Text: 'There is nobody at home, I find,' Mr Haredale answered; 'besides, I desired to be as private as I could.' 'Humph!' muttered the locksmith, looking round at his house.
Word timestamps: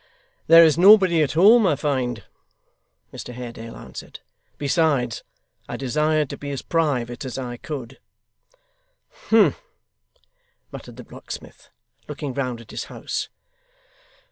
'There 0.47 0.63
is 0.65 0.79
nobody 0.79 1.21
at 1.21 1.33
home, 1.33 1.67
I 1.67 1.75
find,' 1.75 2.23
Mr 3.13 3.35
Haredale 3.35 3.77
answered; 3.77 4.19
'besides, 4.57 5.21
I 5.69 5.77
desired 5.77 6.27
to 6.31 6.37
be 6.39 6.49
as 6.49 6.63
private 6.63 7.23
as 7.23 7.37
I 7.37 7.57
could.' 7.57 7.99
'Humph!' 9.29 9.61
muttered 10.71 10.95
the 10.95 11.05
locksmith, 11.13 11.69
looking 12.07 12.33
round 12.33 12.59
at 12.61 12.71
his 12.71 12.85
house. 12.85 13.29